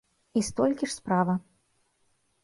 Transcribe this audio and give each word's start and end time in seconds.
І 0.39 0.41
столькі 0.45 0.87
ж 0.89 0.93
справа. 0.95 1.35